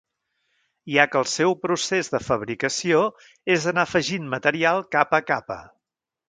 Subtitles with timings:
[0.93, 3.03] Ja que el seu procés de fabricació
[3.57, 5.61] és anar afegint material capa a capa.